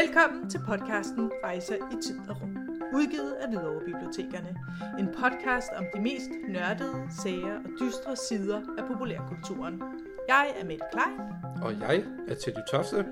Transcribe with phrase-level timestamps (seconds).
[0.00, 2.56] Velkommen til podcasten Rejser i tid og rum,
[2.94, 4.56] udgivet af Hvidovre Bibliotekerne.
[4.98, 9.82] En podcast om de mest nørdede, sager og dystre sider af populærkulturen.
[10.28, 11.20] Jeg er Mette Klein.
[11.62, 13.06] Og jeg er Teddy Tofte.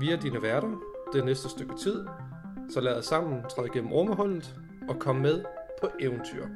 [0.00, 0.80] Vi er dine værter
[1.12, 2.06] det næste stykke tid,
[2.70, 4.54] så lad os sammen træde gennem rummehullet
[4.88, 5.44] og komme med
[5.80, 6.46] på eventyr.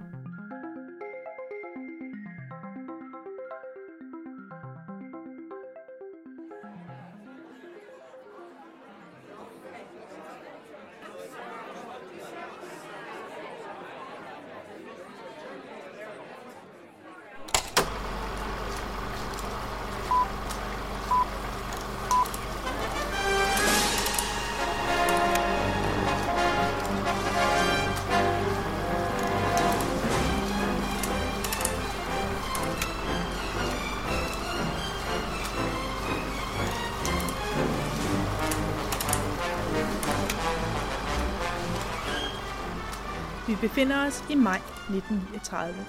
[43.68, 45.86] Befinder os i maj 1939.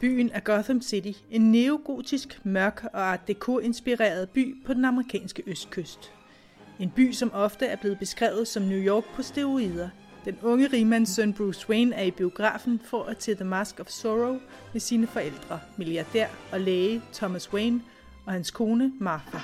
[0.00, 6.12] Byen er Gotham City, en neogotisk, mørk og art deco-inspireret by på den amerikanske østkyst.
[6.78, 9.88] En by, som ofte er blevet beskrevet som New York på steroider.
[10.24, 13.88] Den unge rigmands søn Bruce Wayne er i biografen for at til The Mask of
[13.88, 14.38] Sorrow
[14.72, 17.82] med sine forældre, milliardær og læge Thomas Wayne
[18.26, 19.38] og hans kone Martha.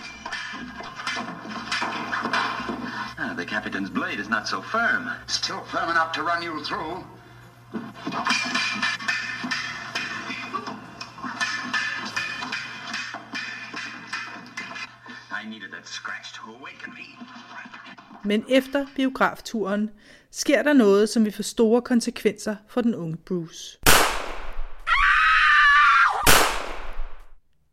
[3.18, 5.08] Ah, the captain's blade is not so firm.
[5.26, 7.19] Still firm enough to run you through.
[18.24, 19.90] Men efter biografturen
[20.30, 23.78] sker der noget, som vil få store konsekvenser for den unge Bruce.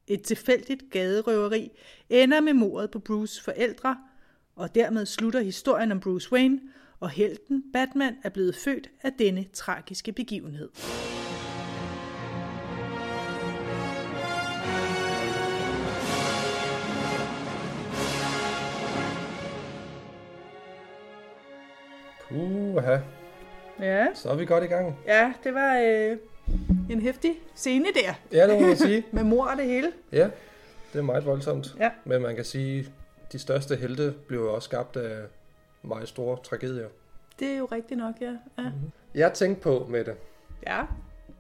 [0.08, 1.70] Et tilfældigt gaderøveri
[2.10, 3.98] ender med mordet på Bruce forældre,
[4.56, 6.60] og dermed slutter historien om Bruce Wayne,
[7.00, 10.70] og helten Batman er blevet født af denne tragiske begivenhed.
[22.30, 22.98] Puha,
[23.80, 25.00] Ja, så er vi godt i gang.
[25.08, 26.18] ja det var øh,
[26.90, 29.04] en hæftig scene der, Ja, det må man sige.
[29.12, 29.92] med mor og det hele.
[30.12, 30.30] Ja,
[30.94, 31.76] det er meget voldsomt.
[31.80, 31.90] Ja.
[32.06, 32.88] Men man kan sige,
[33.32, 35.22] de største helte blev også skabt af
[35.82, 36.88] meget store tragedier.
[37.40, 38.36] Det er jo rigtigt nok, ja.
[38.58, 38.72] Ja,
[39.16, 40.16] Jeg tænkte på, Mette,
[40.68, 40.86] ja.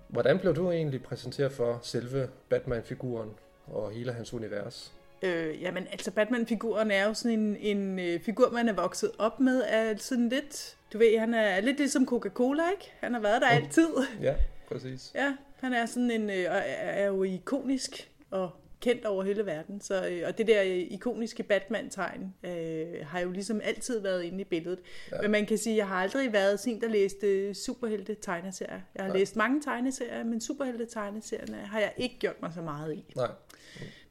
[0.08, 3.30] hvordan blev du egentlig præsenteret for selve Batman-figuren
[3.68, 4.94] og hele hans univers?
[5.22, 9.40] Øh, jamen, altså Batman-figuren er jo sådan en, en øh, figur, man er vokset op
[9.40, 12.92] med, er sådan lidt, du ved, han er lidt ligesom Coca-Cola, ikke?
[13.00, 13.88] Han har været der altid.
[14.22, 14.36] Ja,
[14.68, 15.12] præcis.
[15.16, 16.62] Ja, han er sådan en, øh, og er,
[16.92, 18.50] er jo ikonisk og
[18.82, 19.82] kendt over hele verden.
[19.82, 24.42] Så, øh, og det der øh, ikoniske Batman-tegn øh, har jo ligesom altid været inde
[24.42, 24.80] i billedet.
[25.12, 25.22] Ja.
[25.22, 28.82] Men man kan sige, at jeg har aldrig været sådan der læste superhelte tegneserier.
[28.96, 29.18] Jeg har Nej.
[29.18, 33.06] læst mange tegneserier, men superhelte tegneserierne har jeg ikke gjort mig så meget i.
[33.16, 33.32] Nej.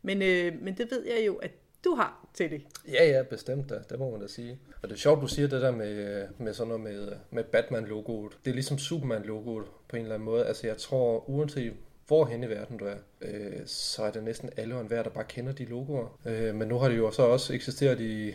[0.03, 1.51] Men, øh, men det ved jeg jo, at
[1.85, 2.63] du har til det.
[2.89, 3.75] Ja, ja, bestemt da.
[3.91, 4.59] Det må man da sige.
[4.83, 8.39] Og det er sjovt, du siger det der med, med sådan noget med, med Batman-logoet.
[8.45, 10.47] Det er ligesom Superman-logoet på en eller anden måde.
[10.47, 11.73] Altså jeg tror, uanset
[12.07, 15.25] hvorhen i verden du er, øh, så er det næsten alle og enhver, der bare
[15.29, 16.19] kender de logoer.
[16.27, 18.35] Øh, men nu har det jo så også eksisteret i,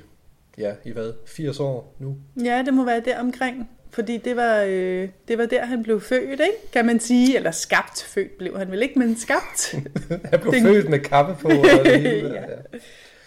[0.58, 2.18] ja, i hvad, 80 år nu.
[2.44, 3.70] Ja, det må være der omkring.
[3.94, 6.72] Fordi det var, øh, det var der, han blev født, ikke?
[6.74, 7.36] kan man sige.
[7.36, 8.04] Eller skabt.
[8.04, 9.72] Født blev han vel ikke, men skabt.
[10.32, 11.48] Han blev Den- født med kappe på.
[11.48, 12.34] Og det hele.
[12.34, 12.42] Ja.
[12.42, 12.56] ja.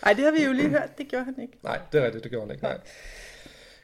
[0.02, 0.98] Ej, det har vi jo lige hørt.
[0.98, 1.52] Det gjorde han ikke.
[1.62, 2.64] Nej, det er rigtigt, det gjorde han ikke.
[2.64, 2.78] Nej.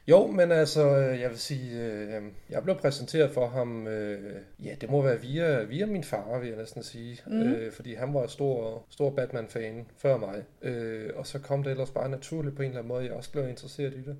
[0.07, 4.75] Jo, men altså, øh, jeg vil sige, øh, jeg blev præsenteret for ham, øh, ja,
[4.81, 7.41] det må være via, via min far, vil jeg næsten sige, mm.
[7.41, 11.91] øh, fordi han var stor, stor Batman-fan før mig, øh, og så kom det ellers
[11.91, 14.17] bare naturligt på en eller anden måde, jeg også blev interesseret i det.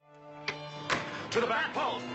[1.31, 2.05] To the back post!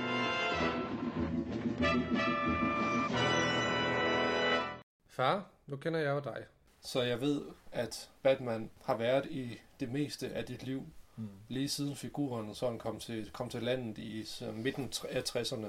[5.08, 6.44] Far, nu kender jeg jo dig,
[6.80, 7.42] så jeg ved,
[7.72, 10.82] at Batman har været i det meste af dit liv,
[11.16, 11.28] mm.
[11.48, 15.66] lige siden figuren sådan kom til, kom til landet i så midten af 60'erne,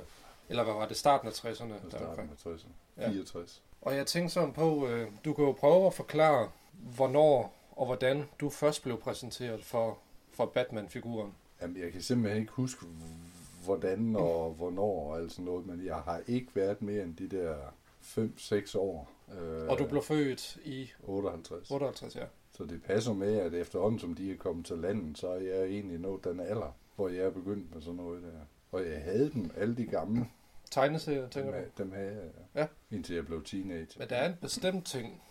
[0.50, 1.74] eller hvad var det, starten af 60'erne?
[1.84, 3.02] Fra starten af 60'erne.
[3.02, 3.10] Ja.
[3.10, 3.62] 64.
[3.82, 6.50] Og jeg tænkte sådan på, øh, du kan jo prøve at forklare,
[6.96, 9.98] hvornår og hvordan du først blev præsenteret for,
[10.32, 11.34] for Batman-figuren.
[11.62, 12.86] Jamen, jeg kan simpelthen ikke huske,
[13.64, 17.28] hvordan og hvornår og alt sådan noget, men jeg har ikke været mere end de
[17.38, 17.56] der
[18.08, 19.10] 5-6 år.
[19.40, 21.72] Øh, Og du blev født i 58.
[21.72, 22.26] 58, ja.
[22.58, 25.64] Så det passer med, at efterhånden som de er kommet til landet, så er jeg
[25.66, 28.30] egentlig nået den alder, hvor jeg er begyndt med sådan noget der.
[28.72, 30.26] Og jeg havde dem, alle de gamle.
[30.72, 31.84] Tegneserier, tænker Dem, du?
[31.84, 32.96] dem havde jeg, Ja.
[32.96, 34.00] indtil jeg blev teenager.
[34.00, 35.22] Men der er en bestemt ting,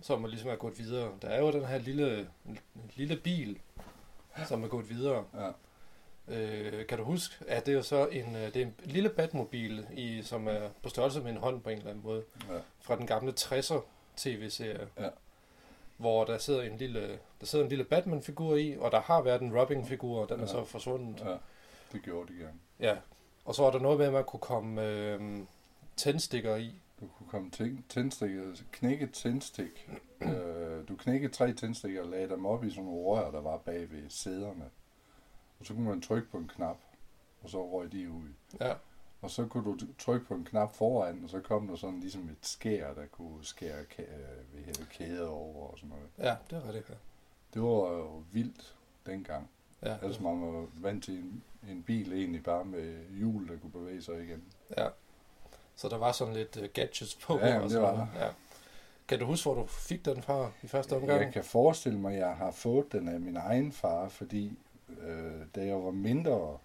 [0.00, 1.12] som er ligesom er gået videre.
[1.22, 2.28] Der er jo den her lille,
[2.96, 3.58] lille bil,
[4.48, 5.24] som er gået videre.
[5.34, 5.50] Ja.
[6.30, 9.08] Øh, kan du huske, at det er jo så en, øh, det er en lille
[9.08, 12.58] Batmobil, i, som er på størrelse med en hånd på en eller anden måde, Ja.
[12.80, 13.80] fra den gamle 60'er
[14.16, 15.08] tv-serie, Ja.
[15.96, 19.42] hvor der sidder en lille, der sidder en lille Batman-figur i, og der har været
[19.42, 20.46] en Robin-figur, og den er Ja.
[20.46, 21.20] så forsvundet.
[21.20, 21.36] ja,
[21.92, 22.58] det gjorde de gerne.
[22.80, 22.96] Ja,
[23.44, 25.20] og så var der noget med, at man kunne komme øh,
[25.96, 26.74] tændstikker i.
[27.00, 28.42] Du kunne komme tæn- tændstikker,
[28.72, 29.90] knække tændstik.
[30.20, 33.56] øh, du knækkede tre tændstikker og lagde dem op i sådan nogle rør, der var
[33.56, 34.64] bag ved sæderne.
[35.60, 36.76] Og så kunne man trykke på en knap,
[37.42, 38.28] og så røg de ud.
[38.60, 38.74] Ja,
[39.22, 42.28] Og så kunne du trykke på en knap foran, og så kom der sådan ligesom
[42.28, 44.02] et skær, der kunne skære ka-
[44.56, 46.08] øh, det, kæder over og sådan noget.
[46.18, 46.88] ja det er rigtigt.
[46.88, 46.94] ja.
[47.54, 48.74] Det var jo vildt
[49.06, 49.48] dengang.
[49.82, 53.70] Ja, Altså man var vant til en, en bil egentlig bare med hjul, der kunne
[53.72, 54.44] bevæge sig igen.
[54.76, 54.88] ja.
[55.76, 57.38] Så der var sådan lidt uh, gadgets på.
[57.38, 58.08] Ja, jamen, og det var noget.
[58.16, 58.28] Ja.
[59.08, 61.20] Kan du huske, hvor du fik den fra i første omgang?
[61.22, 64.58] Jeg kan forestille mig, at jeg har fået den af min egen far, fordi
[65.00, 66.58] øh, da jeg var mindre,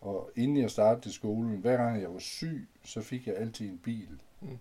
[0.00, 3.68] og inden jeg startede i skolen, hver gang jeg var syg, så fik jeg altid
[3.68, 4.22] en bil.
[4.40, 4.58] Mm.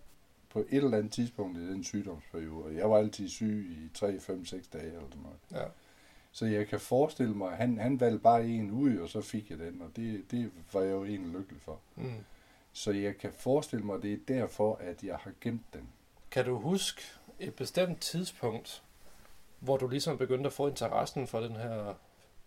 [0.50, 4.20] På et eller andet tidspunkt i den sygdomsperiode, og jeg var altid syg i 3,
[4.20, 5.38] 5, 6 dage eller sådan noget.
[5.52, 5.70] Ja.
[6.32, 9.50] Så jeg kan forestille mig, at han, han valgte bare en ud, og så fik
[9.50, 11.80] jeg den, og det, det var jeg jo egentlig lykkelig for.
[11.96, 12.14] Mm.
[12.74, 15.90] Så jeg kan forestille mig, at det er derfor, at jeg har gemt den.
[16.32, 17.02] Kan du huske
[17.40, 18.84] et bestemt tidspunkt,
[19.60, 21.94] hvor du ligesom begyndte at få interessen for den her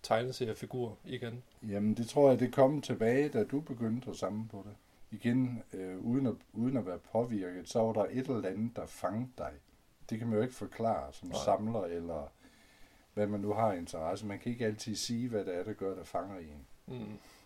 [0.03, 1.43] tegneseriefigur igen?
[1.69, 4.75] Jamen, det tror jeg, det kom tilbage, da du begyndte at samle på det.
[5.11, 8.87] Igen, øh, uden, at, uden at være påvirket, så var der et eller andet, der
[8.87, 9.53] fangede dig.
[10.11, 11.39] Det kan man jo ikke forklare som Nej.
[11.45, 12.33] Samler, eller
[13.15, 14.27] hvad man nu har interesse.
[14.27, 16.67] Man kan ikke altid sige, hvad det er, der gør, der fanger en.
[16.87, 16.95] Mm.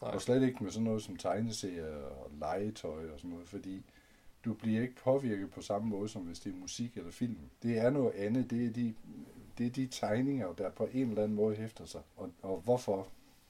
[0.03, 0.11] Nej.
[0.11, 3.83] Og slet ikke med sådan noget som tegneserier og legetøj og sådan noget, fordi
[4.45, 7.39] du bliver ikke påvirket på samme måde, som hvis det er musik eller film.
[7.63, 8.51] Det er noget andet.
[8.51, 8.95] Det er de,
[9.59, 12.01] det er de tegninger, der på en eller anden måde hæfter sig.
[12.17, 13.09] Og, og hvorfor,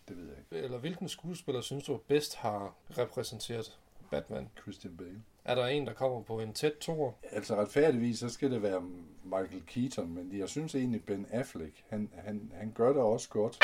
[0.09, 0.65] det ved jeg ikke.
[0.65, 3.79] Eller hvilken skuespiller synes du bedst har repræsenteret
[4.11, 4.49] Batman?
[4.63, 5.23] Christian Bale.
[5.45, 7.15] Er der en, der kommer på en tæt tor?
[7.33, 8.83] Altså retfærdigvis, så skal det være
[9.25, 13.59] Michael Keaton, men jeg synes egentlig, Ben Affleck, han, han, han gør det også godt.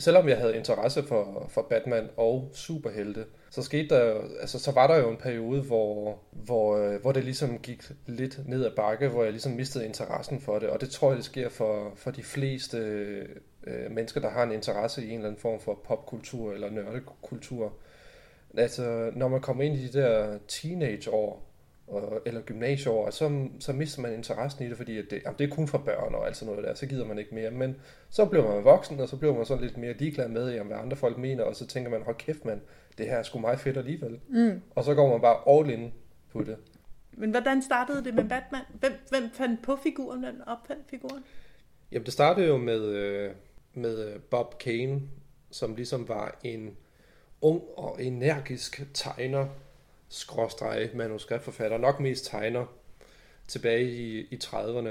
[0.00, 4.72] Selvom jeg havde interesse for, for Batman og superhelte, så skete der jo- altså så
[4.72, 8.70] var der jo en periode, hvor, hvor, øh, hvor det ligesom gik lidt ned ad
[8.76, 11.92] bakke, hvor jeg ligesom mistede interessen for det, og det tror jeg, det sker for,
[11.96, 12.78] for de fleste
[13.66, 17.72] øh, mennesker, der har en interesse i en eller anden form for popkultur eller nørdekultur.
[18.56, 21.46] Altså, når man kommer ind i de der teenageår,
[21.90, 25.50] og, eller gymnasieår, så, så mister man interessen i det, fordi at det, jamen, det
[25.50, 27.50] er kun for børn og alt sådan noget der, så gider man ikke mere.
[27.50, 27.76] Men
[28.10, 30.76] så bliver man voksen, og så bliver man sådan lidt mere ligeglad med, jamen, hvad
[30.76, 32.60] andre folk mener, og så tænker man, hold kæft mand,
[33.00, 34.20] det her er sgu meget fedt alligevel.
[34.28, 34.62] Mm.
[34.74, 35.92] Og så går man bare all in
[36.32, 36.56] på det.
[37.12, 38.60] Men hvordan startede det med Batman?
[38.80, 40.20] Hvem, hvem fandt på figuren?
[40.20, 41.24] Hvem opfandt figuren?
[41.92, 43.30] Jamen, det startede jo med, øh,
[43.74, 45.00] med øh, Bob Kane,
[45.50, 46.76] som ligesom var en
[47.40, 49.46] ung og energisk tegner,
[50.08, 52.66] skråstreg manuskriptforfatter, nok mest tegner,
[53.48, 54.90] tilbage i, i 30'erne.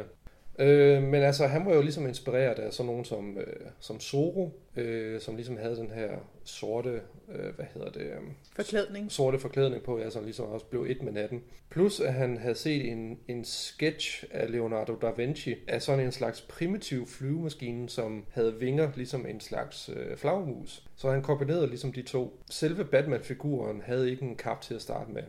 [0.59, 4.59] Øh, men altså, han var jo ligesom inspireret af sådan nogen som, øh, som Zorro,
[4.75, 6.09] øh, som ligesom havde den her
[6.49, 7.01] sorte,
[7.31, 8.17] øh, hvad hedder det, øh,
[8.55, 9.11] Forklædning.
[9.11, 11.43] sorte forklædning på, ja, som ligesom også blev et med natten.
[11.69, 16.11] Plus at han havde set en, en sketch af Leonardo da Vinci af sådan en
[16.11, 20.87] slags primitiv flyvemaskine, som havde vinger ligesom en slags øh, flagmus.
[20.95, 22.39] Så han kombinerede ligesom de to.
[22.49, 25.23] Selve Batman-figuren havde ikke en kap til at starte med.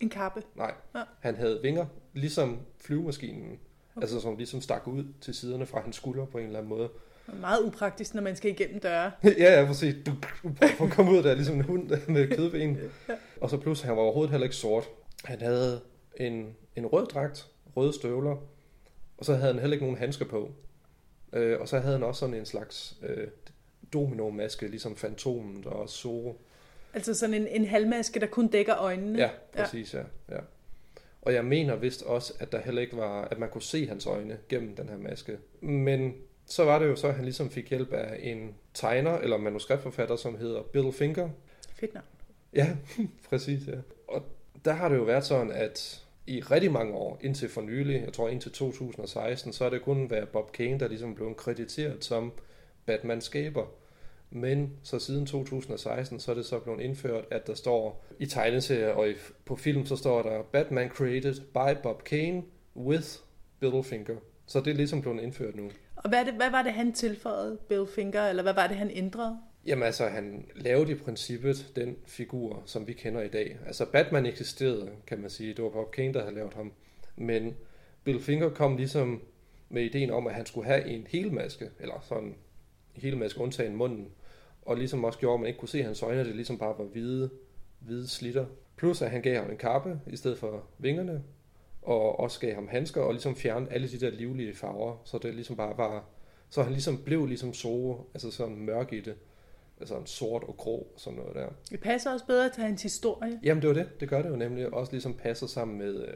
[0.00, 0.42] En kappe.
[0.56, 1.02] Nej, Ja.
[1.20, 3.58] han havde vinger, ligesom flyvemaskinen.
[3.96, 4.02] Okay.
[4.02, 6.88] Altså som ligesom stak ud til siderne fra hans skulder på en eller anden måde.
[7.26, 9.12] Meget upraktisk, når man skal igennem døre.
[9.24, 9.94] ja, ja, præcis.
[10.06, 10.12] Du,
[10.42, 12.78] du at komme ud der, ligesom en hund med kødben.
[13.40, 14.84] Og så plus, han var overhovedet heller ikke sort.
[15.24, 15.80] Han havde
[16.16, 18.36] en, en rød dragt, røde støvler,
[19.18, 20.52] og så havde han heller ikke nogen handsker på.
[21.32, 23.28] Øh, og så havde han også sådan en slags øh,
[23.92, 26.40] domino-maske, ligesom Fantomen og Zorro.
[26.94, 29.18] Altså sådan en, en halvmaske, der kun dækker øjnene.
[29.18, 30.02] Ja, præcis, ja.
[30.30, 30.38] ja.
[31.22, 34.06] Og jeg mener vist også, at der heller ikke var, at man kunne se hans
[34.06, 35.38] øjne gennem den her maske.
[35.60, 36.14] Men
[36.46, 40.16] så var det jo så, at han ligesom fik hjælp af en tegner eller manuskriptforfatter,
[40.16, 41.28] som hedder Bill Finger.
[41.74, 42.06] Fedt navn.
[42.54, 42.76] Ja,
[43.28, 43.76] præcis, ja.
[44.08, 44.22] Og
[44.64, 48.12] der har det jo været sådan, at i rigtig mange år, indtil for nylig, jeg
[48.12, 52.32] tror indtil 2016, så har det kun været Bob Kane, der ligesom blev krediteret som
[52.86, 53.66] Batman-skaber.
[54.30, 58.92] Men så siden 2016, så er det så blevet indført, at der står i tegneserier
[58.92, 62.42] og i, på film, så står der Batman created by Bob Kane
[62.76, 63.08] with
[63.60, 64.16] Bill Finger.
[64.46, 65.70] Så det er ligesom blevet indført nu.
[66.04, 68.76] Og hvad, er det, hvad var det, han tilføjede, Bill Finger, eller hvad var det,
[68.76, 69.38] han ændrede?
[69.66, 73.58] Jamen altså, han lavede i princippet den figur, som vi kender i dag.
[73.66, 75.54] Altså, Batman eksisterede, kan man sige.
[75.54, 76.72] Det var Bob Kane, der havde lavet ham.
[77.16, 77.56] Men
[78.04, 79.22] Bill Finger kom ligesom
[79.68, 82.36] med ideen om, at han skulle have en helmaske, eller sådan en
[82.94, 84.08] helmaske undtagen munden.
[84.62, 86.84] og ligesom også gjorde, at man ikke kunne se hans øjne, det ligesom bare var
[86.84, 87.30] hvide,
[87.80, 88.46] hvide slitter.
[88.76, 91.22] Plus at han gav ham en kappe i stedet for vingerne,
[91.84, 95.34] og også gav ham handsker, og ligesom fjernede alle de der livlige farver, så det
[95.34, 96.04] ligesom bare var,
[96.50, 99.14] så han ligesom blev ligesom Zoro, altså sådan mørk i det,
[99.80, 101.48] altså en sort og grå, sådan noget der.
[101.70, 103.40] Det passer også bedre til hans historie.
[103.42, 106.14] Jamen det var det, det gør det jo nemlig, også ligesom passer sammen med øh,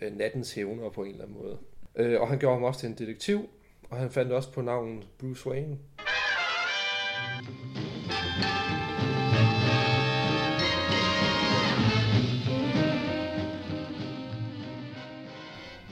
[0.00, 1.58] øh, nattens hævner på en eller anden måde.
[1.96, 3.48] Øh, og han gjorde ham også til en detektiv,
[3.90, 5.78] og han fandt også på navnet Bruce Wayne.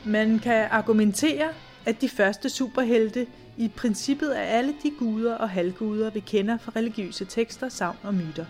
[0.07, 1.49] Man kan argumentere,
[1.87, 6.73] at de første superhelte i princippet er alle de guder og halvguder, vi kender fra
[6.77, 8.45] religiøse tekster, savn og myter.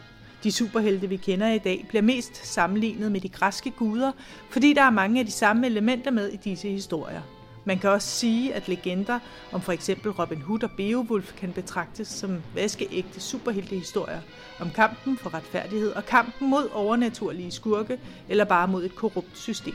[0.45, 4.13] De superhelte, vi kender i dag, bliver mest sammenlignet med de græske guder,
[4.51, 7.21] fordi der er mange af de samme elementer med i disse historier.
[7.65, 9.19] Man kan også sige, at legender
[9.53, 14.21] om for eksempel Robin Hood og Beowulf kan betragtes som vaskeægte superheltehistorier
[14.61, 17.99] om kampen for retfærdighed og kampen mod overnaturlige skurke
[18.29, 19.75] eller bare mod et korrupt system.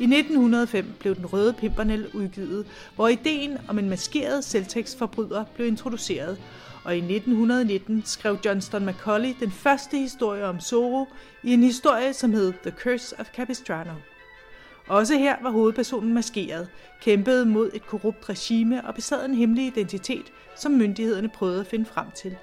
[0.00, 6.38] I 1905 blev Den Røde Pimpernel udgivet, hvor ideen om en maskeret selvtægtsforbryder blev introduceret,
[6.84, 11.06] og i 1919 skrev Johnston Macaulay den første historie om Zorro
[11.42, 13.92] i en historie, som hed The Curse of Capistrano.
[14.86, 16.68] Også her var hovedpersonen maskeret,
[17.00, 21.84] kæmpede mod et korrupt regime og besad en hemmelig identitet, som myndighederne prøvede at finde
[21.84, 22.36] frem til.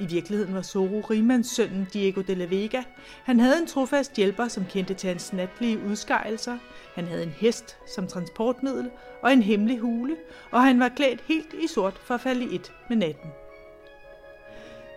[0.00, 2.82] I virkeligheden var Zorro rigmandssønnen Diego de la Vega.
[3.24, 6.58] Han havde en trofast hjælper, som kendte til hans natlige udskejelser.
[6.94, 8.90] Han havde en hest som transportmiddel
[9.22, 10.16] og en hemmelig hule,
[10.50, 13.30] og han var klædt helt i sort for at falde i et med natten.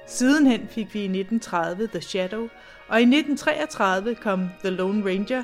[0.08, 2.48] Sidenhen fik vi i 1930 The Shadow,
[2.88, 5.44] og i 1933 kom The Lone Ranger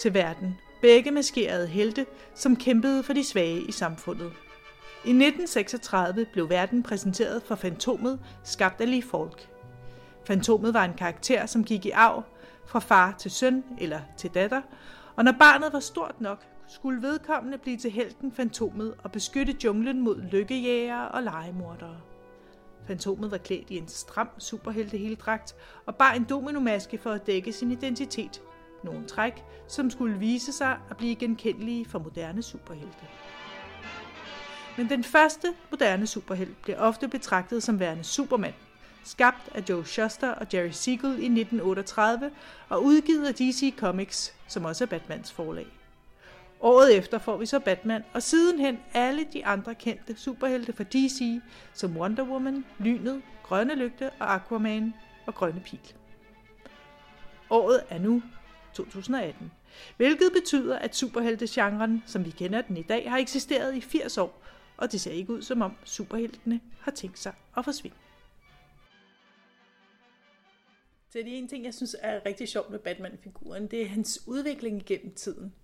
[0.00, 0.58] til verden.
[0.82, 4.32] Begge maskerede helte, som kæmpede for de svage i samfundet.
[5.06, 9.48] I 1936 blev verden præsenteret for Fantomet, skabt af Lee Falk.
[10.26, 12.22] Fantomet var en karakter, som gik i arv
[12.66, 14.62] fra far til søn eller til datter,
[15.16, 20.00] og når barnet var stort nok, skulle vedkommende blive til helten Fantomet og beskytte junglen
[20.00, 21.96] mod lykkejægere og legemordere.
[22.86, 25.54] Fantomet var klædt i en stram superhelteheldragt
[25.86, 28.42] og bar en dominomaske for at dække sin identitet.
[28.84, 33.06] Nogle træk, som skulle vise sig at blive genkendelige for moderne superhelte.
[34.76, 38.54] Men den første moderne superhelt bliver ofte betragtet som værende Superman,
[39.04, 42.30] skabt af Joe Shuster og Jerry Siegel i 1938
[42.68, 45.66] og udgivet af DC Comics, som også er Batmans forlag.
[46.60, 51.40] Året efter får vi så Batman, og sidenhen alle de andre kendte superhelte fra DC,
[51.72, 54.94] som Wonder Woman, Lynet, Grønne Lygte og Aquaman
[55.26, 55.94] og Grønne Pil.
[57.50, 58.22] Året er nu
[58.74, 59.52] 2018,
[59.96, 64.42] hvilket betyder, at superheltegenren, som vi kender den i dag, har eksisteret i 80 år,
[64.76, 67.96] og det ser ikke ud som om superheltene har tænkt sig at forsvinde.
[71.08, 74.28] Så det er en ting, jeg synes er rigtig sjovt med Batman-figuren, det er hans
[74.28, 75.54] udvikling igennem tiden.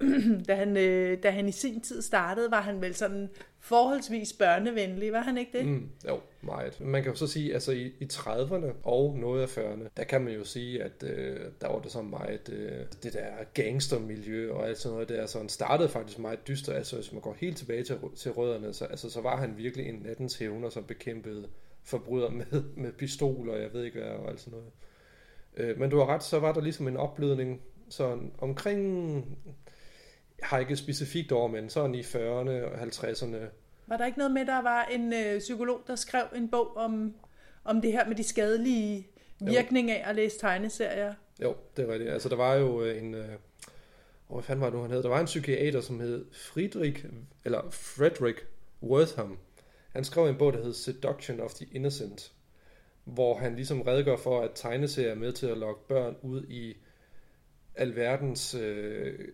[0.48, 3.28] da, han, øh, da han i sin tid startede, var han vel sådan
[3.58, 5.66] forholdsvis børnevenlig, var han ikke det?
[5.66, 6.80] Mm, jo, meget.
[6.80, 10.20] Man kan jo så sige, altså i, i 30'erne og noget af 40'erne, der kan
[10.20, 14.68] man jo sige, at øh, der var det så meget, øh, det der gangstermiljø og
[14.68, 17.56] alt sådan noget der, så han startede faktisk meget dyster, altså hvis man går helt
[17.56, 21.48] tilbage til, til rødderne, så, altså, så var han virkelig en nattens hævner, som bekæmpede
[21.84, 24.72] forbryder med, med pistoler, jeg ved ikke hvad, og alt sådan noget.
[25.56, 29.38] Øh, men du har ret, så var der ligesom en opblødning, sådan omkring
[30.42, 33.36] har ikke specifikt over, men sådan i 40'erne og 50'erne.
[33.86, 37.14] Var der ikke noget med, der var en øh, psykolog, der skrev en bog om,
[37.64, 39.08] om det her med de skadelige
[39.40, 41.14] virkninger af at læse tegneserier?
[41.42, 42.08] Jo, det var det.
[42.08, 43.14] Altså, der var jo øh, en...
[43.14, 43.28] Øh,
[44.28, 45.02] hvad fanden var det nu, han hed?
[45.02, 47.04] Der var en psykiater, som hed Friedrich,
[47.44, 48.46] eller Frederick
[48.82, 49.38] Wortham.
[49.92, 52.32] Han skrev en bog, der hed Seduction of the Innocent,
[53.04, 56.76] hvor han ligesom redegør for, at tegneserier er med til at lokke børn ud i
[57.74, 59.28] alverdens øh,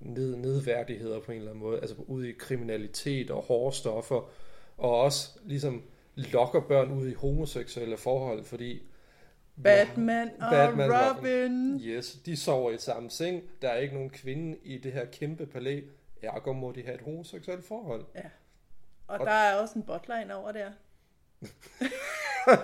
[0.00, 4.30] ned, nedværdigheder på en eller anden måde, altså ud i kriminalitet og hårde stoffer,
[4.76, 5.82] og også ligesom
[6.16, 8.82] lokker børn ud i homoseksuelle forhold, fordi
[9.62, 11.80] Batman og Batman, Robin.
[11.80, 13.42] Yes, de sover i samme seng.
[13.62, 15.80] Der er ikke nogen kvinde i det her kæmpe palæ.
[16.22, 18.04] Ergo må de have et homoseksuelt forhold.
[18.14, 18.20] Ja.
[19.06, 20.70] Og, og der er også en botline over der.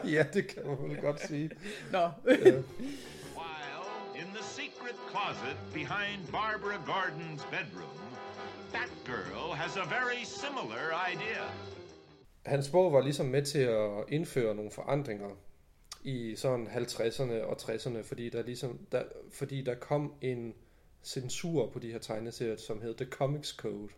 [0.15, 1.51] ja, det kan man vel godt sige.
[1.93, 2.09] Nå.
[2.27, 2.63] ja.
[4.21, 7.99] In the secret closet behind Barbara Gordon's bedroom,
[8.73, 11.45] Batgirl has a very similar idea.
[12.47, 15.31] Hans bog var ligesom med til at indføre nogle forandringer
[16.05, 20.55] i sådan 50'erne og 60'erne, fordi der ligesom der, fordi der kom en
[21.03, 23.89] censur på de her tegneserier, som hed The Comics Code.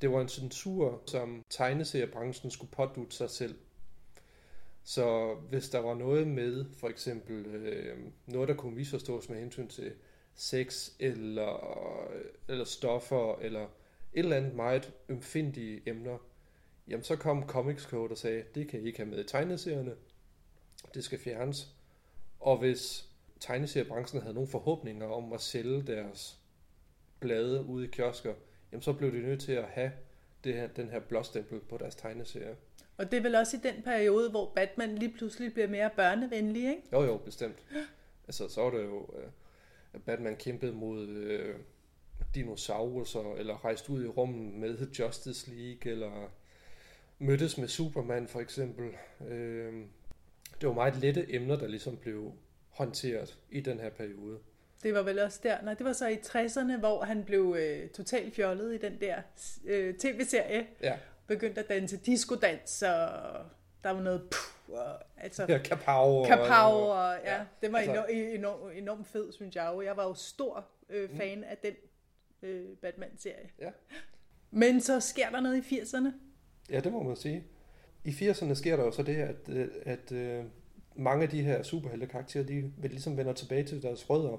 [0.00, 3.54] Det var en censur, som tegneseriebranchen skulle pådute sig selv.
[4.84, 9.68] Så hvis der var noget med, for eksempel øh, noget, der kunne misforstås med hensyn
[9.68, 9.92] til
[10.34, 12.10] sex eller,
[12.48, 13.68] eller stoffer eller et
[14.12, 16.18] eller andet meget ømfindige emner,
[16.88, 19.94] jamen så kom Comics Code og sagde, det kan I ikke have med i tegneserierne,
[20.94, 21.74] det skal fjernes.
[22.40, 23.08] Og hvis
[23.40, 26.38] tegneseriebranchen havde nogle forhåbninger om at sælge deres
[27.20, 28.34] blade ude i kiosker,
[28.72, 29.92] jamen så blev de nødt til at have
[30.44, 32.54] det her, den her blåstempel på deres tegneserier.
[32.96, 36.68] Og det er vel også i den periode, hvor Batman lige pludselig bliver mere børnevenlig,
[36.68, 36.82] ikke?
[36.92, 37.58] Jo, jo, bestemt.
[38.28, 39.28] Altså, så var det jo, øh,
[39.92, 41.54] at Batman kæmpede mod øh,
[42.34, 46.30] dinosaurer, eller rejste ud i rummet med Justice League, eller
[47.18, 48.90] mødtes med Superman for eksempel.
[49.28, 49.72] Øh,
[50.60, 52.32] det var meget lette emner, der ligesom blev
[52.68, 54.38] håndteret i den her periode.
[54.82, 57.88] Det var vel også der, nej, det var så i 60'erne, hvor han blev øh,
[57.88, 59.16] totalt fjollet i den der
[59.64, 60.66] øh, tv-serie.
[60.82, 60.98] Ja.
[61.26, 63.08] Begyndte at danse disco-dans, og
[63.84, 66.20] der var noget puh, og, altså, Ja, kapav.
[66.20, 69.80] og- kapav, og ja, ja, det var altså- enormt, enormt, enormt fed, synes jeg jo.
[69.82, 71.44] Jeg var jo stor øh, fan mm.
[71.48, 71.72] af den
[72.42, 73.50] øh, Batman-serie.
[73.60, 73.70] Ja.
[74.50, 76.08] Men så sker der noget i 80'erne.
[76.70, 77.44] Ja, det må man sige.
[78.04, 80.44] I 80'erne sker der jo så det, at, øh, at øh,
[80.96, 84.36] mange af de her superhelte-karakterer, de vil ligesom vender tilbage til deres rødder.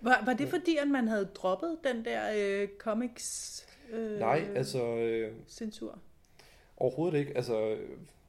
[0.00, 4.96] Var, var det fordi, at man havde droppet den der øh, comics øh, Nej, altså
[4.96, 5.98] øh, censur?
[6.76, 7.36] overhovedet ikke.
[7.36, 7.76] Altså,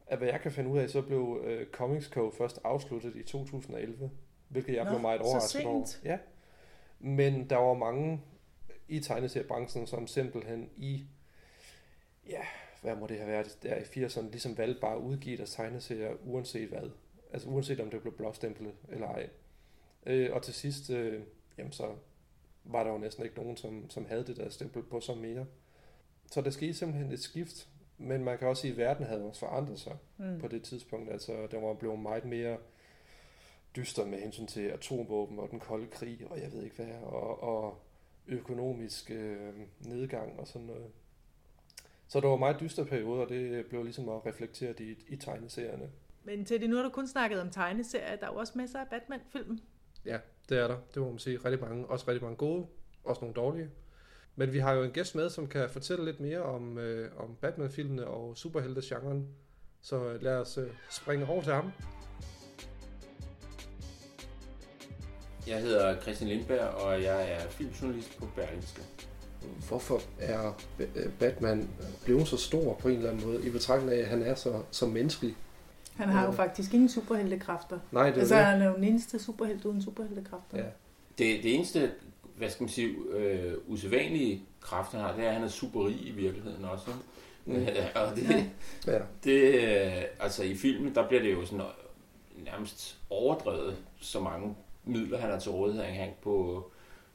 [0.08, 3.24] af hvad jeg kan finde ud af, så blev øh, Comics Code først afsluttet i
[3.24, 4.12] 2011,
[4.48, 5.88] hvilket jeg Nå, blev meget overrasket over.
[6.04, 6.18] Ja.
[7.00, 8.22] Men der var mange
[8.88, 11.04] i tegneseriebranchen, som simpelthen i,
[12.30, 12.42] ja,
[12.82, 16.14] hvad må det have været, der i 80'erne, ligesom valgte bare at udgive deres tegneserier,
[16.26, 16.90] uanset hvad.
[17.34, 19.30] Altså uanset om det blev blåstemplet eller ej.
[20.06, 21.22] Øh, og til sidst, øh,
[21.58, 21.96] jamen så
[22.66, 25.46] var der jo næsten ikke nogen, som, som havde det der stempel på sig mere.
[26.32, 29.40] Så der skete simpelthen et skift, men man kan også sige, at verden havde også
[29.40, 30.40] forandret sig mm.
[30.40, 31.12] på det tidspunkt.
[31.12, 32.58] Altså, der var blevet meget mere
[33.76, 37.44] dyster med hensyn til atomvåben og den kolde krig, og jeg ved ikke hvad, og,
[37.44, 37.82] og
[38.28, 40.92] økonomisk øh, nedgang og sådan noget.
[42.08, 45.90] Så der var meget dyster periode, og det blev ligesom at reflekteret i, i tegneserierne.
[46.24, 48.16] Men til det nu har du kun snakket om tegneserier.
[48.16, 49.60] Der er jo også masser af Batman-film.
[50.06, 50.78] Ja, det er der.
[50.94, 51.38] Det må man sige.
[51.38, 52.66] Rigtig mange, også rigtig mange gode,
[53.04, 53.70] også nogle dårlige.
[54.36, 57.36] Men vi har jo en gæst med, som kan fortælle lidt mere om, øh, om
[57.42, 59.28] Batman-filmene og superhelte-genren.
[59.82, 61.72] Så lad os øh, springe over til ham.
[65.48, 68.82] Jeg hedder Christian Lindberg, og jeg er filmjournalist på Berlingske.
[69.68, 71.70] Hvorfor er øh, Batman
[72.06, 74.64] blevet så stor på en eller anden måde, i betragtning af, at han er så,
[74.72, 75.36] så menneskelig?
[75.96, 77.80] Han har jo faktisk ingen superheltekræfter.
[77.92, 78.46] Nej, det er Altså, det.
[78.46, 80.58] han er jo den eneste superhelt uden superheltekræfter.
[80.58, 80.64] Ja.
[81.18, 81.92] Det, det eneste,
[82.38, 85.88] hvad skal man sige, øh, usædvanlige kraft, han har, det er, at han er super
[85.88, 86.92] rig i virkeligheden også.
[87.46, 87.54] Mm.
[87.96, 88.52] og det,
[88.88, 89.00] Ja.
[89.24, 94.56] det, øh, altså i filmen, der bliver det jo sådan øh, nærmest overdrevet, så mange
[94.86, 95.84] midler, han har til rådighed.
[95.84, 96.66] Han på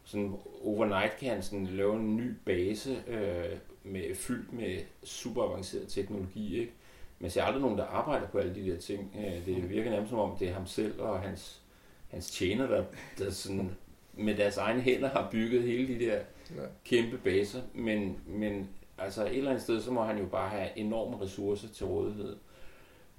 [0.05, 0.33] sådan
[0.65, 6.61] overnight kan han sådan lave en ny base øh, med, fyldt med super avanceret teknologi,
[6.61, 6.73] ikke?
[7.21, 9.17] Men jeg ser aldrig nogen, der arbejder på alle de der ting.
[9.19, 11.63] Øh, Det virker nærmest som om, det er ham selv og hans,
[12.09, 12.85] hans tjener, der,
[13.19, 13.71] der sådan
[14.15, 16.19] med deres egne hænder har bygget hele de der
[16.57, 16.63] Ja.
[16.85, 17.61] kæmpe baser.
[17.75, 21.69] Men, men altså et eller andet sted, så må han jo bare have enorme ressourcer
[21.69, 22.37] til rådighed.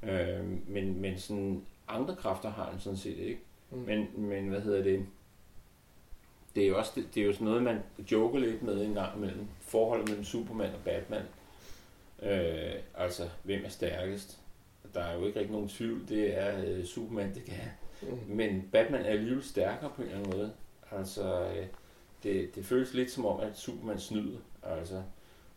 [0.04, 3.40] Øh, men, men sådan andre kræfter har han sådan set ikke.
[3.72, 3.78] Mm.
[3.78, 5.06] Men, men hvad hedder det?
[6.56, 7.80] Det er jo også det, det er jo sådan noget, man
[8.12, 9.46] joker lidt med en gang imellem.
[9.60, 11.22] Forholdet mellem Superman og Batman.
[12.22, 14.40] Øh, altså, hvem er stærkest?
[14.94, 16.08] Der er jo ikke rigtig nogen tvivl.
[16.10, 17.64] Det er øh, Superman, det kan.
[18.02, 18.18] Mm.
[18.28, 20.52] Men Batman er alligevel stærkere på en eller anden måde.
[20.92, 21.66] Altså, øh,
[22.24, 24.38] det, det føles lidt som om, at Superman snyder.
[24.64, 25.02] Altså,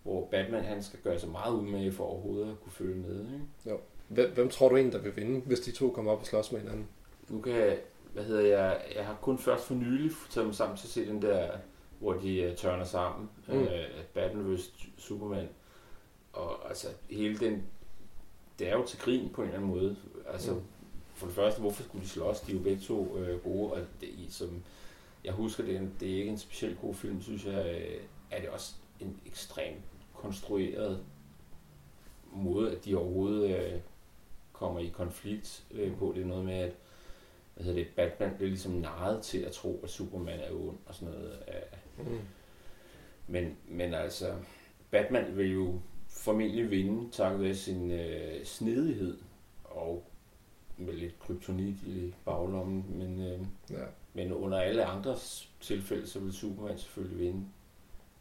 [0.02, 3.20] hvor Batman han skal gøre sig meget umage for overhovedet at kunne følge med.
[3.20, 3.78] Ikke?
[4.08, 6.52] Hvem, hvem tror du egentlig, der vil vinde, hvis de to kommer op og slås
[6.52, 6.88] med hinanden?
[7.28, 7.78] Nu kan jeg,
[8.12, 11.06] hvad hedder jeg, jeg har kun først for nylig taget mig sammen til at se
[11.06, 11.48] den der,
[11.98, 13.54] hvor de uh, tørner sammen, Mm.
[13.54, 13.62] mm.
[13.62, 13.68] uh,
[14.14, 14.72] Batman vs.
[14.98, 15.48] Superman.
[16.34, 17.62] Og altså, hele den,
[18.58, 19.96] det er jo til grin på en eller anden måde.
[20.28, 20.62] Altså, Mm.
[21.14, 22.40] for det første, hvorfor skulle de slås?
[22.40, 24.62] De er jo begge to uh, gode, og det, som
[25.24, 28.00] jeg husker, det er, en, det er ikke en specielt god film, synes jeg, øh,
[28.30, 29.80] er det også en ekstremt
[30.14, 31.00] konstrueret
[32.32, 33.80] måde, at de overhovedet øh,
[34.52, 36.12] kommer i konflikt øh, på.
[36.16, 36.72] Det er noget med, at
[37.54, 40.94] hvad hedder det, Batman bliver ligesom narret til at tro, at Superman er ond og
[40.94, 41.38] sådan noget.
[41.48, 42.18] Øh, Mm.
[43.26, 44.34] men, men altså,
[44.90, 45.80] Batman vil jo
[46.14, 49.18] formentlig vinde takket være sin øh, snedighed
[49.64, 50.04] og
[50.78, 53.84] med lidt kryptonit i baglommen, men, øh, Ja.
[54.14, 57.44] men under alle andres tilfælde, så vil Superman selvfølgelig vinde.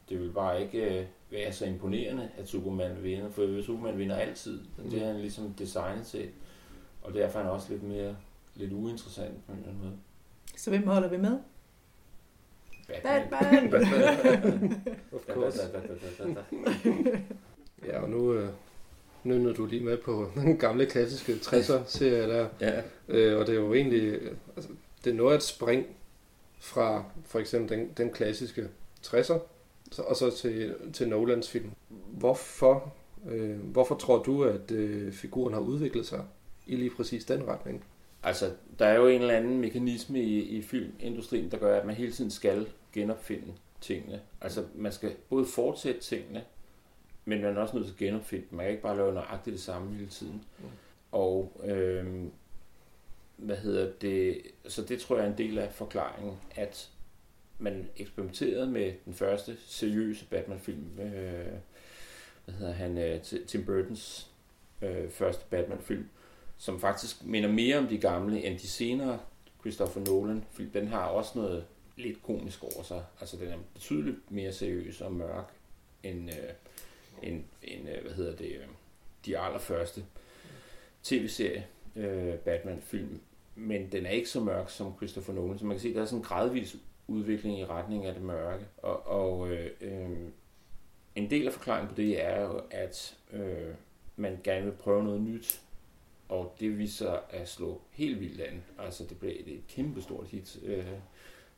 [0.10, 4.60] Det vil bare ikke øh, være så imponerende, at Superman vinder, for Superman vinder altid.
[4.78, 4.90] Mm.
[4.90, 6.30] Det er han ligesom designet til.
[7.02, 8.16] Og derfor er han også lidt mere
[8.56, 9.98] lidt uinteressant på en eller anden måde.
[10.58, 11.40] Så hvem holder vi med?
[12.88, 13.30] Batman.
[13.30, 13.74] Batman!
[15.14, 15.60] Of Da, da, course.
[17.88, 18.50] Ja, og nu, øh,
[19.24, 22.48] nu du lige med på den gamle klassiske 60'er-serie der.
[22.62, 24.72] Ja, Øh, og det er jo egentlig, øh, altså,
[25.04, 25.86] det er noget af et spring
[26.60, 28.67] fra for eksempel den, den klassiske
[29.06, 29.38] 60'er,
[29.91, 31.69] så- og så til, til Nolans film.
[32.12, 32.93] Hvorfor,
[33.30, 36.24] øh, hvorfor tror du, at øh, figuren har udviklet sig
[36.67, 37.84] i lige præcis den retning?
[38.24, 41.96] Altså, der er jo en eller anden mekanisme i, i filmindustrien, der gør, at man
[41.96, 43.48] hele tiden skal genopfinde
[43.82, 44.22] tingene.
[44.41, 46.43] Altså, man skal både fortsætte tingene,
[47.26, 48.58] men man er også nødt til at genopfinde dem.
[48.58, 50.44] Man kan ikke bare lave nøjagtigt det samme hele tiden.
[50.60, 50.66] Mm.
[51.12, 52.32] Og, øhm,
[53.38, 56.90] hvad hedder det, så det tror jeg er en del af forklaringen, at
[57.60, 61.46] man eksperimenterede med den første seriøse Batman-film, øh,
[62.46, 64.32] hvad hedder han, øh, Ti- Tim Burtons
[64.82, 66.10] øh, første Batman-film,
[66.58, 69.20] som faktisk minder mere om de gamle end de senere
[69.62, 70.70] Christopher Nolan film.
[70.70, 71.66] Den har også noget
[71.98, 73.04] lidt komisk over sig.
[73.20, 75.54] Altså den er betydeligt mere seriøs og mørk
[76.04, 76.50] end, øh,
[77.24, 78.68] en, en øh, hvad hedder det, øh,
[79.26, 80.06] de allerførste
[81.04, 83.20] tv-serie øh, Batman-film.
[83.56, 86.02] Men den er ikke så mørk som Christopher Nolan, så man kan se, at der
[86.02, 86.76] er sådan en gradvis
[87.08, 88.66] udvikling i retning af det mørke.
[88.78, 90.10] Og, og øh, øh,
[91.16, 93.74] en del af forklaringen på det er jo, at øh,
[94.16, 95.62] man gerne vil prøve noget nyt,
[96.30, 98.64] og det viste sig at slå helt vildt an.
[98.80, 100.60] Altså det blev et kæmpestort hit.
[100.64, 100.86] Øh,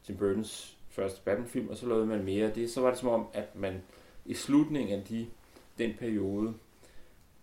[0.04, 2.72] Tim Burtons første Batman-film, og så lavede man mere af det.
[2.72, 3.82] Så var det som om, at man
[4.26, 5.28] i slutningen af de,
[5.78, 6.54] den periode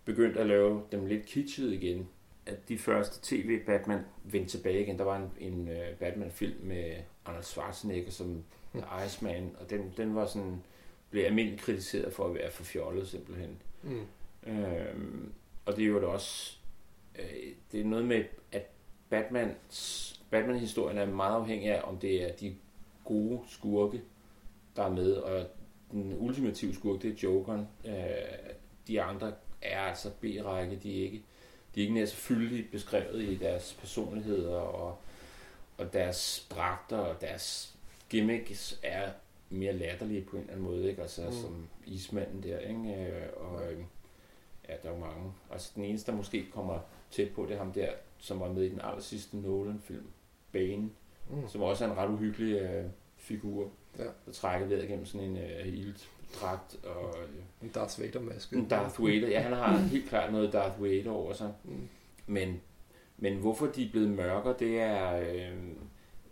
[0.05, 2.07] begyndte at lave dem lidt kitschet igen.
[2.45, 4.97] At de første tv-Batman vendte tilbage igen.
[4.97, 8.43] Der var en, en uh, Batman-film med Arnold Schwarzenegger som
[8.75, 10.63] The Iceman, og den, den var sådan,
[11.09, 13.57] blev almindeligt kritiseret for at være for fjollet simpelthen.
[13.83, 14.05] Mm.
[14.47, 15.33] Øhm,
[15.65, 16.57] og det er jo da også,
[17.19, 18.69] øh, det er noget med, at
[19.09, 22.55] Batmans, Batman-historien er meget afhængig af, om det er de
[23.05, 24.01] gode skurke,
[24.75, 25.45] der er med, og
[25.93, 27.67] den ultimative skurk, det er Jokeren.
[27.85, 27.93] Øh,
[28.87, 31.21] de andre er altså B-række, de er ikke,
[31.75, 34.97] de er ikke nær så fyldigt beskrevet i deres personligheder, og,
[35.77, 37.75] og deres dragter og deres
[38.09, 39.11] gimmicks er
[39.49, 41.01] mere latterlige på en eller anden måde, ikke?
[41.01, 41.31] Altså Mm.
[41.31, 43.05] som ismanden der, ikke?
[43.05, 43.79] Øh, Og øh,
[44.69, 45.31] ja, der er jo mange.
[45.51, 46.79] Altså den eneste, der måske kommer
[47.11, 50.05] tæt på, det er ham der, som var med i den aller sidste Nolan-film,
[50.51, 50.89] Bane,
[51.29, 51.47] Mm.
[51.47, 52.85] som også er en ret uhyggelig øh,
[53.23, 54.03] figur, Ja.
[54.25, 57.29] der trækker ved gennem sådan en øh, iltdragt og øh,
[57.63, 58.55] En Darth Vader-maske.
[58.55, 59.27] en Darth Vader.
[59.27, 61.53] Ja, han har helt klart noget Darth Vader over sig.
[61.63, 61.87] Mm.
[62.27, 62.61] Men,
[63.17, 65.15] men hvorfor de er blevet mørkere, det er...
[65.19, 65.57] Øh,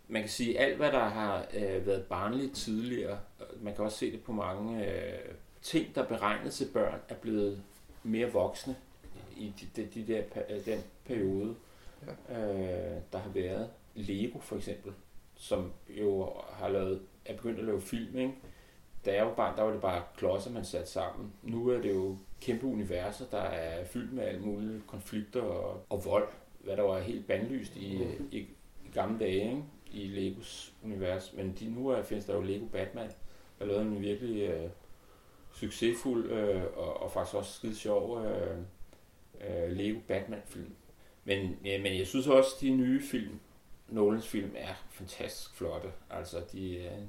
[0.08, 3.98] man kan sige, alt hvad der har øh, været barnligt tidligere, øh, man kan også
[3.98, 5.18] se det på mange øh,
[5.62, 7.62] ting, der er beregnet til børn, er blevet
[8.02, 8.76] mere voksne
[9.36, 11.54] i de, de, de der, øh, den periode,
[12.28, 12.34] ja.
[12.40, 13.68] øh, der har været.
[13.94, 14.92] Lego for eksempel,
[15.42, 18.34] som jo har lavet, er begyndt at lave film, ikke?
[19.04, 21.32] Da jeg var barn, der var det bare klodser, man satte sammen.
[21.42, 26.04] Nu er det jo kæmpe universer, der er fyldt med alle mulige konflikter og, og
[26.04, 26.28] vold,
[26.60, 28.46] hvad der var helt bandlyst i, i, i
[28.94, 29.62] gamle dage, ikke?
[29.92, 31.32] i Legos univers.
[31.36, 33.10] Men de, nu er, findes der jo Lego Batman,
[33.58, 34.70] der lavede en virkelig øh,
[35.52, 38.56] succesfuld øh, og, og faktisk også skide sjov øh,
[39.40, 40.74] øh, Lego Batman-film.
[41.24, 43.40] Men, ja, men jeg synes også, de nye film,
[43.92, 45.92] Nolans film, er fantastisk flotte.
[46.10, 47.02] Altså, de, øh,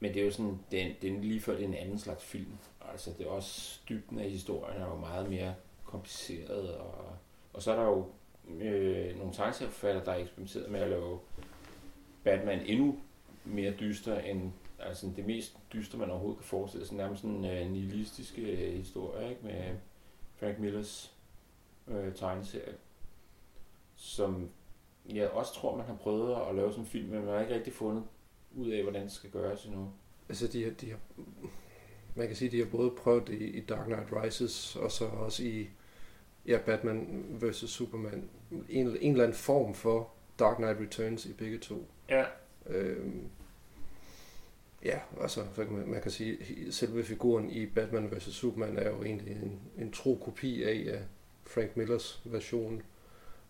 [0.00, 2.58] men det er jo sådan, den, den lige før det er en anden slags film.
[2.90, 5.54] Altså, det er også dybden af historien er jo meget mere
[5.84, 6.74] kompliceret.
[6.74, 7.16] Og,
[7.52, 8.06] og så er der jo
[8.60, 11.20] øh, nogle tegneserieforfattere, der har eksperimenteret med at lave
[12.24, 12.98] Batman endnu
[13.44, 16.96] mere dyster end altså det mest dystre, man overhovedet kan forestille sig.
[16.96, 19.40] Nærmest sådan en øh, nihilistisk øh, historie, ikke?
[19.44, 19.74] Med
[20.36, 21.14] Frank Millers
[21.88, 22.74] øh, tegneserie,
[23.96, 24.50] som
[25.08, 27.54] jeg også tror, man har prøvet at lave som en film, men man har ikke
[27.54, 28.04] rigtig fundet
[28.56, 29.90] ud af, hvordan det skal gøres endnu.
[30.28, 30.98] Altså, de har, de har,
[32.14, 35.04] man kan sige, de har både prøvet det i, i Dark Knight Rises, og så
[35.04, 35.68] også i
[36.46, 37.56] ja, Batman vs.
[37.56, 38.28] Superman.
[38.50, 41.86] En, en eller anden form for Dark Knight Returns i begge to.
[42.08, 42.24] Ja.
[42.66, 43.28] Øhm,
[44.84, 46.38] ja, altså, hvad kan man, man kan sige,
[46.72, 48.22] selve figuren i Batman vs.
[48.22, 51.02] Superman er jo egentlig en, en tro kopi af, af
[51.46, 52.82] Frank Millers version.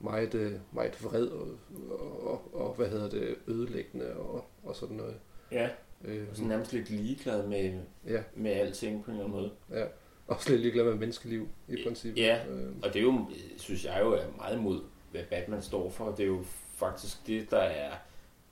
[0.04, 1.48] Meget, øh, meget vred og,
[1.90, 5.14] og, og, og, hvad hedder det, ødelæggende og, og sådan noget.
[5.52, 5.68] Ja,
[6.04, 9.50] Øhm, sådan nærmest lidt ligeglad med, ja, med alting på en eller anden måde.
[9.80, 9.84] ja.
[10.26, 12.22] Også lidt ligeglad med menneskeliv i princippet.
[12.22, 12.40] Ja.
[12.50, 13.26] Øhm, Og det er jo,
[13.58, 16.10] synes jeg jo, er meget imod, hvad Batman står for.
[16.10, 16.42] Det er jo
[16.76, 17.90] faktisk det, der er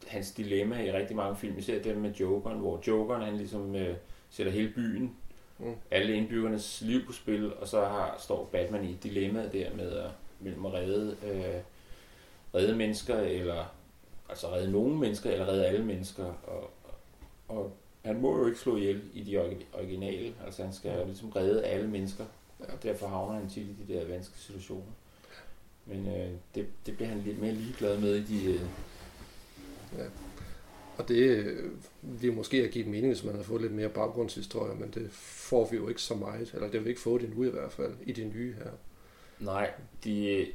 [0.06, 1.58] hans dilemma i rigtig mange film.
[1.58, 3.96] Især dem med Jokeren, hvor Jokeren han ligesom øh,
[4.30, 5.16] sætter hele byen,
[5.58, 5.74] Mm.
[5.90, 10.10] alle indbyggernes liv på spil, og så har, står Batman i dilemmaet der med at
[10.42, 11.60] mellem at redde, øh,
[12.54, 13.74] redde mennesker, eller
[14.28, 16.24] altså redde nogle mennesker, eller redde alle mennesker.
[16.24, 16.70] Og,
[17.48, 17.72] og
[18.04, 19.38] han må jo ikke slå ihjel i de
[19.72, 22.24] originale, altså han skal jo ligesom redde alle mennesker,
[22.58, 24.92] og derfor havner han tit i de der vanskelige situationer.
[25.86, 28.52] Men øh, det, det bliver han lidt mere ligeglad med i de...
[28.52, 28.60] Øh,
[30.98, 31.70] Og det øh,
[32.02, 35.68] ville måske have givet mening, hvis man havde fået lidt mere baggrundshistorie, men det får
[35.70, 37.94] vi jo ikke så meget, eller det har vi ikke fået nu i hvert fald,
[38.02, 38.70] i det nye her.
[39.44, 39.70] Nej,
[40.04, 40.46] de,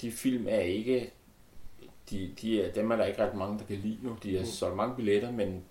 [0.00, 1.10] de film er ikke...
[2.10, 4.16] De, de er, dem er der ikke ret mange, der kan lide nu.
[4.22, 4.46] De har Mm.
[4.46, 5.64] solgt mange billetter, men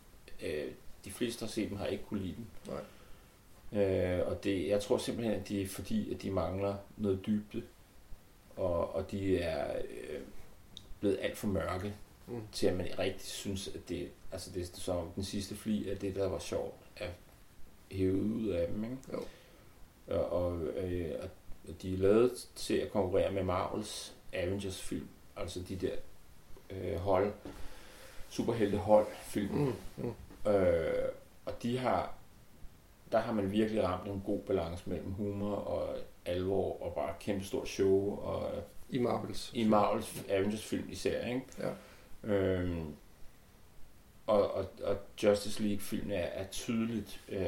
[0.43, 0.71] øh,
[1.05, 2.45] de fleste, der har set dem, har ikke kunne lide dem.
[2.67, 3.83] Nej.
[3.83, 7.63] Øh, og det, jeg tror simpelthen, at det er fordi, at de mangler noget dybde.
[8.55, 10.19] Og, og de er øh,
[10.99, 11.93] blevet alt for mørke,
[12.27, 12.41] Mm.
[12.51, 15.89] til at man rigtig synes, at det, altså det er som om den sidste fli
[15.89, 17.09] af det, der var sjovt, er
[17.91, 18.83] hævet ud af dem.
[18.83, 18.97] Ikke?
[19.13, 19.19] Jo.
[20.07, 21.29] Og, og, øh, og
[21.81, 25.95] de er lavet til at konkurrere med Marvels Avengers film, altså de der
[26.69, 27.33] øh, hold,
[28.29, 29.55] superhelte hold film.
[29.55, 30.51] Mm, mm.
[30.51, 31.09] Øh,
[31.45, 32.13] og de har,
[33.11, 37.19] der har man virkelig ramt en god balance mellem humor og alvor og bare et
[37.19, 39.51] kæmpe stort show og I Marvels.
[39.53, 41.45] i Marvels Avengers film især, ikke?
[41.59, 41.73] Ja.
[42.33, 42.95] Øhm,
[44.27, 47.47] og, og, og Justice League filmen er, er tydeligt øh,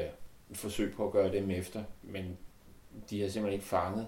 [0.51, 2.38] et forsøg på at gøre dem efter, men
[3.10, 4.08] de har simpelthen ikke fanget.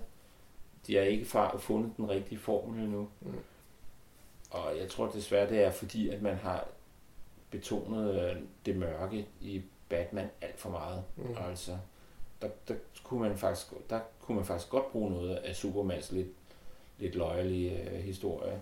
[0.88, 1.26] De har ikke
[1.60, 3.08] fundet den rigtige formel endnu.
[3.22, 3.34] Mm.
[4.52, 6.68] Og jeg tror desværre, det er fordi, at man har
[7.52, 11.04] betonet øh, det mørke i Batman alt for meget.
[11.16, 11.36] Mm.
[11.38, 11.78] Altså,
[12.42, 16.28] der, der, kunne man faktisk, der kunne man faktisk godt bruge noget af Supermans lidt,
[16.98, 18.62] lidt løjerlige øh, historie.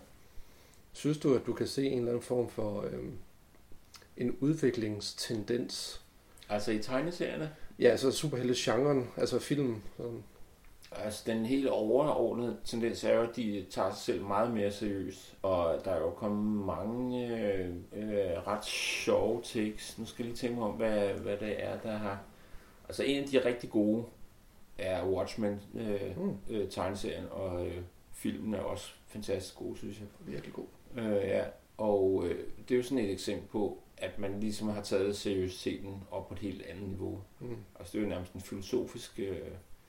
[0.94, 3.18] Synes du, at du kan se en eller anden form for øhm,
[4.18, 6.02] en udviklingstendens?
[6.50, 9.82] Altså i tegneserierne, Ja, altså superhelte-genren, altså film.
[9.98, 10.24] Sådan.
[10.92, 15.36] altså den helt overordnede tendens er jo, at de tager sig selv meget mere seriøst.
[15.42, 19.98] Og der er jo kommet mange øh, øh, ret sjove takes.
[19.98, 22.20] Nu skal jeg lige tænke mig om, hvad, hvad det er, der har...
[22.88, 24.04] Altså en af de rigtig gode
[24.78, 26.38] er Watchmen øh, Mm.
[26.50, 27.78] øh, tegneserien, og øh,
[28.14, 30.08] filmen er også fantastisk god, synes jeg.
[30.20, 30.66] Virkelig god.
[30.98, 31.44] Øh, ja,
[31.78, 36.04] og øh, det er jo sådan et eksempel på, at man ligesom har taget seriøsiteten
[36.12, 37.22] op på et helt andet niveau.
[37.40, 37.58] Mm.
[37.80, 39.38] Altså det er jo nærmest en filosofisk øh,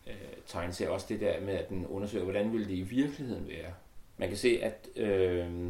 [0.07, 0.15] øh,
[0.47, 0.91] tegneserie.
[0.91, 3.73] Også det der med, at den undersøger, hvordan ville det i virkeligheden være.
[4.19, 5.69] Man kan se, at, øh,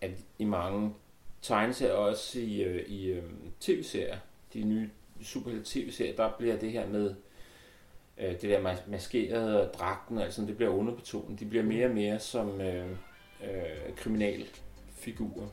[0.00, 0.94] at i mange
[1.42, 3.22] tegneserier, også i, øh, i øh,
[3.60, 4.18] tv-serier,
[4.54, 4.90] de nye
[5.22, 7.14] superhelte tv-serier, der bliver det her med
[8.18, 11.40] øh, det der mas- maskerede og dragten, altså det bliver underbetonet.
[11.40, 12.90] De bliver mere og mere som øh,
[13.42, 15.48] øh, kriminalfigurer.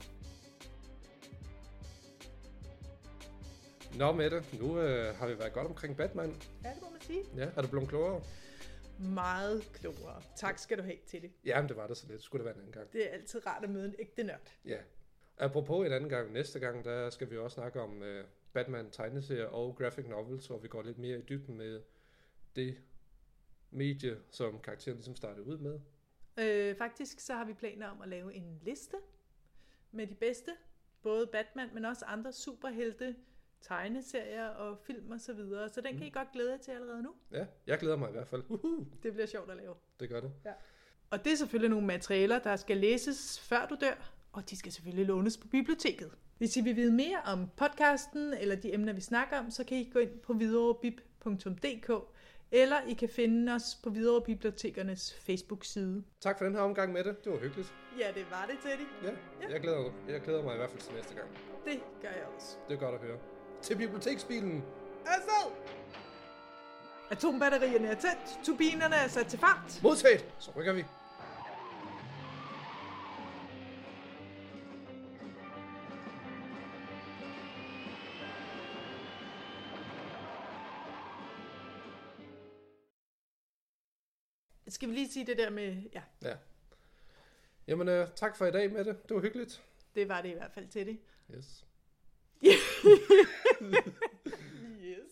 [4.00, 6.36] Nå Mette, nu øh, har vi været godt omkring Batman.
[6.64, 7.24] Ja, det må man sige.
[7.36, 8.22] Ja, er du blevet klogere?
[9.00, 10.22] Meget klogere.
[10.36, 11.32] Tak skal du have til det.
[11.46, 12.24] Jamen, det var det så lidt.
[12.24, 12.94] Skulle det være en anden gang.
[12.94, 14.52] Det er altid rart at møde en ægte nørd.
[14.66, 14.78] Ja.
[15.38, 19.50] Apropos en anden gang, næste gang, der skal vi også snakke om øh, Batman tegneserie
[19.50, 21.82] og graphic novels, hvor vi går lidt mere i dybden med
[22.56, 22.78] det
[23.72, 25.80] medie, som karakteren ligesom startede ud med.
[26.38, 28.98] Øh, faktisk så har vi planer om at lave en liste
[29.92, 30.52] med de bedste,
[31.02, 33.16] både Batman, men også andre superhelte,
[33.62, 35.70] tegneserier og film og så videre.
[35.70, 37.10] Så den kan I godt glæde jer til allerede nu.
[37.32, 38.44] Ja, jeg glæder mig i hvert fald.
[38.50, 39.74] Uhuh, Det bliver sjovt at lave.
[40.00, 40.32] det gør det.
[41.12, 44.72] Og det er selvfølgelig nogle materialer, der skal læses før du dør, og de skal
[44.72, 46.12] selvfølgelig lånes på biblioteket.
[46.38, 49.78] Hvis I vil vide mere om podcasten eller de emner, vi snakker om, så kan
[49.78, 51.92] I gå ind på videorebib.dk,
[52.52, 56.04] eller I kan finde os på Hvidovre Bibliotekernes Facebook-side.
[56.22, 57.24] Tak for den her omgang med det.
[57.24, 57.74] Det var hyggeligt.
[58.00, 58.88] Ja, det var det, Teddy.
[59.04, 61.30] Ja, jeg glæder, jeg glæder mig i hvert fald til næste gang.
[61.66, 62.58] Det gør jeg også.
[62.70, 63.18] Det er godt at høre.
[63.62, 64.64] Til biblioteksbilen.
[65.06, 65.52] Altså!
[67.12, 69.80] Atombatterierne er tændt, turbinerne er sat til fart.
[69.84, 70.26] Modtaget.
[70.40, 70.84] Så rykker vi.
[84.68, 85.84] Skal vi lige sige det der med...
[85.94, 86.36] Ja, Ja.
[87.68, 89.10] Jamen, øh, tak for i dag med det.
[89.10, 89.64] Det var hyggeligt.
[89.96, 91.00] det var det i hvert fald til det.
[91.36, 91.66] Yes.
[92.44, 92.56] Yes.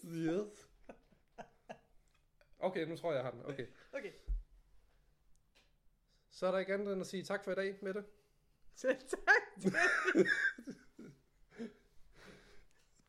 [0.03, 0.67] Yes.
[2.59, 3.45] Okay, nu tror jeg, jeg har den.
[3.45, 3.67] Okay.
[3.93, 4.11] Okay.
[6.29, 8.03] Så er der ikke andet end at sige tak for i dag, Mette.
[8.75, 9.63] Selv tak.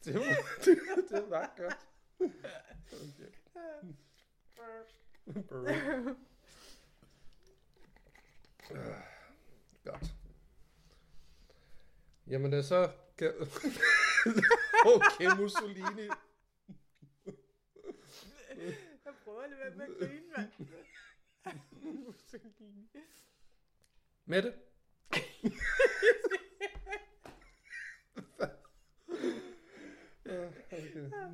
[0.05, 0.21] Det var,
[0.65, 0.79] det,
[1.11, 1.89] det var godt.
[2.91, 3.33] Okay.
[9.85, 10.15] Godt.
[12.27, 12.91] Jamen det er så...
[13.19, 13.33] Kan...
[14.95, 16.09] okay, Mussolini.
[19.05, 20.51] Jeg prøver at lade med at grine, mand.
[22.07, 22.89] Mussolini.
[24.25, 24.53] Mette?
[30.27, 31.13] ja, okay.
[31.13, 31.33] Ah.